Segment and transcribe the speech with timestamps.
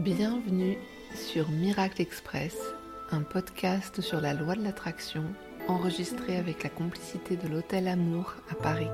[0.00, 0.78] Bienvenue
[1.14, 2.56] sur Miracle Express,
[3.10, 5.24] un podcast sur la loi de l'attraction
[5.68, 8.88] enregistré avec la complicité de l'Hôtel Amour à Paris.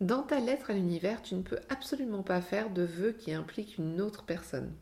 [0.00, 3.78] Dans ta lettre à l'univers, tu ne peux absolument pas faire de vœux qui impliquent
[3.78, 4.74] une autre personne.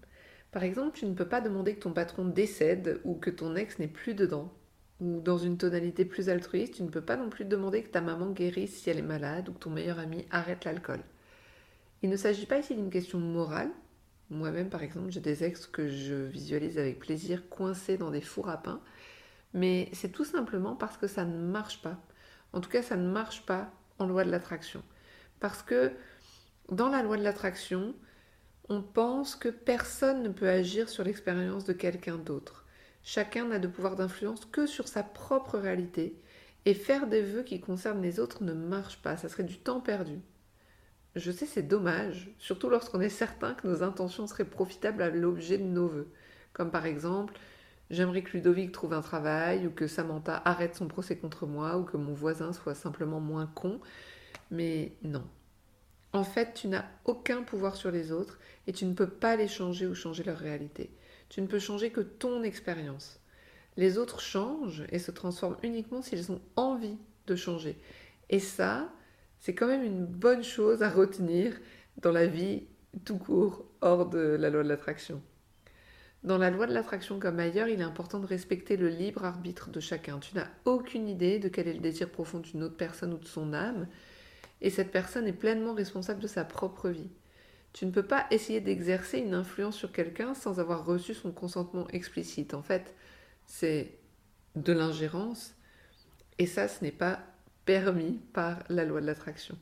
[0.51, 3.79] Par exemple, tu ne peux pas demander que ton patron décède ou que ton ex
[3.79, 4.51] n'est plus dedans.
[5.01, 8.01] Ou dans une tonalité plus altruiste, tu ne peux pas non plus demander que ta
[8.01, 11.01] maman guérisse si elle est malade ou que ton meilleur ami arrête l'alcool.
[12.03, 13.71] Il ne s'agit pas ici d'une question morale.
[14.31, 18.49] Moi-même, par exemple, j'ai des ex que je visualise avec plaisir coincés dans des fours
[18.49, 18.81] à pain.
[19.53, 21.99] Mais c'est tout simplement parce que ça ne marche pas.
[22.53, 24.83] En tout cas, ça ne marche pas en loi de l'attraction.
[25.41, 25.93] Parce que
[26.71, 27.95] dans la loi de l'attraction,
[28.69, 32.64] on pense que personne ne peut agir sur l'expérience de quelqu'un d'autre.
[33.05, 36.19] Chacun n'a de pouvoir d'influence que sur sa propre réalité,
[36.65, 39.81] et faire des vœux qui concernent les autres ne marche pas, ça serait du temps
[39.81, 40.19] perdu.
[41.15, 45.59] Je sais, c'est dommage, surtout lorsqu'on est certain que nos intentions seraient profitables à l'objet
[45.59, 46.09] de nos vœux.
[46.55, 47.35] Comme par exemple,
[47.91, 51.85] j'aimerais que Ludovic trouve un travail, ou que Samantha arrête son procès contre moi, ou
[51.85, 53.81] que mon voisin soit simplement moins con.
[54.51, 55.25] Mais non,
[56.15, 59.49] en fait, tu n'as aucun pouvoir sur les autres et tu ne peux pas les
[59.49, 60.91] changer ou changer leur réalité.
[61.35, 63.19] Tu ne peux changer que ton expérience.
[63.77, 67.77] Les autres changent et se transforment uniquement s'ils ont envie de changer.
[68.31, 68.89] Et ça,
[69.41, 71.59] c'est quand même une bonne chose à retenir
[71.97, 72.69] dans la vie
[73.05, 75.21] tout court, hors de la loi de l'attraction.
[76.23, 79.71] Dans la loi de l'attraction comme ailleurs, il est important de respecter le libre arbitre
[79.71, 80.21] de chacun.
[80.21, 83.27] Tu n'as aucune idée de quel est le désir profond d'une autre personne ou de
[83.27, 83.89] son âme,
[84.61, 87.11] et cette personne est pleinement responsable de sa propre vie.
[87.75, 91.89] Tu ne peux pas essayer d'exercer une influence sur quelqu'un sans avoir reçu son consentement
[91.89, 92.55] explicite.
[92.55, 92.95] En fait,
[93.47, 93.99] c'est
[94.55, 95.55] de l'ingérence
[96.39, 97.21] et ça, ce n'est pas
[97.65, 99.59] permis par la loi de l'attraction.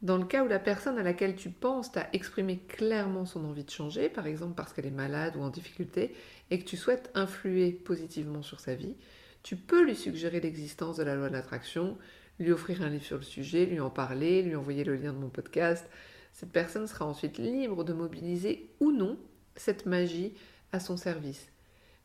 [0.00, 3.64] Dans le cas où la personne à laquelle tu penses t'a exprimé clairement son envie
[3.64, 6.14] de changer, par exemple parce qu'elle est malade ou en difficulté,
[6.50, 8.94] et que tu souhaites influer positivement sur sa vie,
[9.42, 11.98] tu peux lui suggérer l'existence de la loi de l'attraction,
[12.38, 15.18] lui offrir un livre sur le sujet, lui en parler, lui envoyer le lien de
[15.18, 15.86] mon podcast.
[16.32, 19.18] Cette personne sera ensuite libre de mobiliser ou non
[19.56, 20.34] cette magie
[20.72, 21.48] à son service.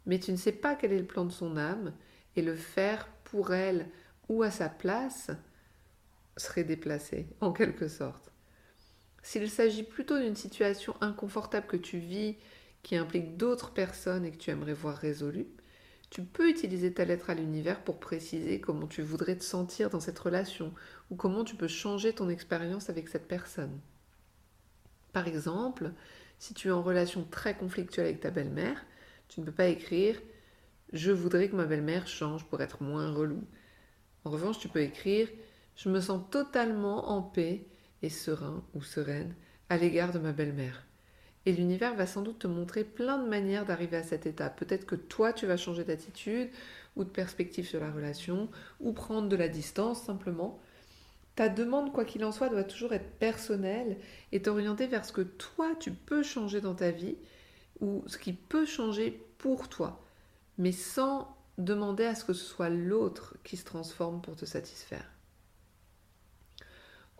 [0.06, 1.94] Mais tu ne sais pas quel est le plan de son âme
[2.36, 3.88] et le faire pour elle
[4.30, 5.32] ou à sa place
[6.38, 8.32] serait déplacé, en quelque sorte.
[9.24, 12.38] S'il s'agit plutôt d'une situation inconfortable que tu vis,
[12.84, 15.48] qui implique d'autres personnes et que tu aimerais voir résolue,
[16.10, 20.00] tu peux utiliser ta lettre à l'univers pour préciser comment tu voudrais te sentir dans
[20.00, 20.74] cette relation
[21.10, 23.80] ou comment tu peux changer ton expérience avec cette personne.
[25.14, 25.92] Par exemple,
[26.40, 28.86] si tu es en relation très conflictuelle avec ta belle-mère,
[29.28, 30.20] tu ne peux pas écrire
[30.94, 33.44] Je voudrais que ma belle-mère change pour être moins relou.
[34.26, 35.28] En revanche, tu peux écrire
[35.76, 37.66] Je me sens totalement en paix
[38.02, 39.36] et serein ou sereine
[39.70, 40.86] à l'égard de ma belle-mère.
[41.46, 44.50] Et l'univers va sans doute te montrer plein de manières d'arriver à cet état.
[44.50, 46.50] Peut-être que toi, tu vas changer d'attitude
[46.96, 50.60] ou de perspective sur la relation, ou prendre de la distance simplement.
[51.36, 53.98] Ta demande, quoi qu'il en soit, doit toujours être personnelle
[54.32, 57.18] et t'orienter vers ce que toi, tu peux changer dans ta vie,
[57.80, 60.04] ou ce qui peut changer pour toi,
[60.58, 65.06] mais sans demander à ce que ce soit l'autre qui se transforme pour te satisfaire.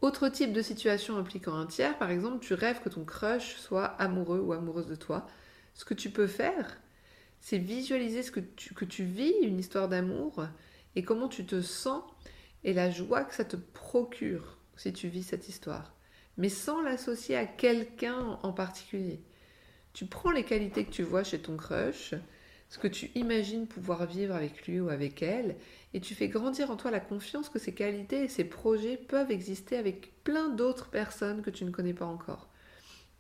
[0.02, 3.86] Autre type de situation impliquant un tiers, par exemple, tu rêves que ton crush soit
[3.86, 5.28] amoureux ou amoureuse de toi.
[5.76, 6.80] Ce que tu peux faire,
[7.40, 10.44] c'est visualiser ce que tu, que tu vis, une histoire d'amour,
[10.96, 12.04] et comment tu te sens,
[12.64, 15.94] et la joie que ça te procure si tu vis cette histoire,
[16.38, 19.22] mais sans l'associer à quelqu'un en particulier.
[19.94, 22.16] Tu prends les qualités que tu vois chez ton crush,
[22.70, 25.58] ce que tu imagines pouvoir vivre avec lui ou avec elle,
[25.94, 29.30] et tu fais grandir en toi la confiance que ces qualités et ces projets peuvent
[29.30, 32.48] exister avec plein d'autres personnes que tu ne connais pas encore.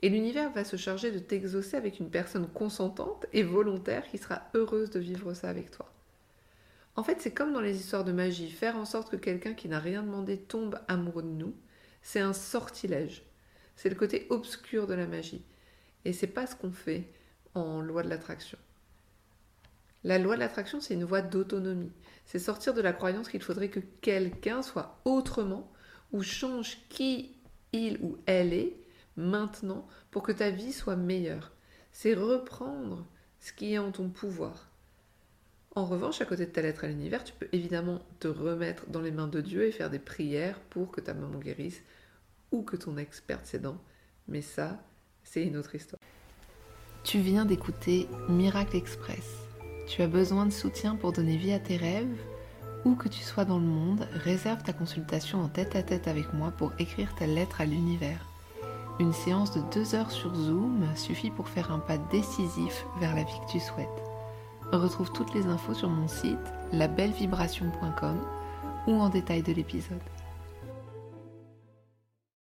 [0.02, 4.42] Et l'univers va se charger de t'exaucer avec une personne consentante et volontaire qui sera
[4.56, 5.91] heureuse de vivre ça avec toi.
[6.96, 9.70] En fait, c'est comme dans les histoires de magie, faire en sorte que quelqu'un qui
[9.70, 11.56] n'a rien demandé tombe amoureux de nous,
[12.02, 13.24] c'est un sortilège.
[13.76, 15.46] C'est le côté obscur de la magie.
[16.04, 17.12] Et c'est pas ce qu'on fait
[17.54, 18.58] en loi de l'attraction.
[20.04, 21.92] La loi de l'attraction, c'est une voie d'autonomie.
[22.26, 25.72] C'est sortir de la croyance qu'il faudrait que quelqu'un soit autrement
[26.12, 27.38] ou change qui
[27.72, 28.76] il ou elle est
[29.16, 31.52] maintenant pour que ta vie soit meilleure.
[31.92, 33.06] C'est reprendre
[33.40, 34.71] ce qui est en ton pouvoir.
[35.74, 39.00] En revanche, à côté de ta lettre à l'univers, tu peux évidemment te remettre dans
[39.00, 41.82] les mains de Dieu et faire des prières pour que ta maman guérisse
[42.52, 43.78] ou que ton ex perde ses dents.
[44.28, 44.84] Mais ça,
[45.24, 46.02] c'est une autre histoire.
[47.06, 49.48] Tu viens d'écouter Miracle Express.
[49.88, 52.20] Tu as besoin de soutien pour donner vie à tes rêves
[52.84, 56.74] Où que tu sois dans le monde, réserve ta consultation en tête-à-tête avec moi pour
[56.80, 58.28] écrire ta lettre à l'univers.
[59.00, 63.24] Une séance de deux heures sur Zoom suffit pour faire un pas décisif vers la
[63.24, 64.11] vie que tu souhaites.
[64.72, 66.40] Retrouve toutes les infos sur mon site
[66.72, 68.22] labellevibration.com
[68.88, 70.00] ou en détail de l'épisode.